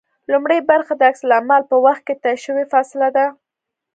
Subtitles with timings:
[0.31, 3.25] لومړۍ برخه د عکس العمل په وخت کې طی شوې فاصله ده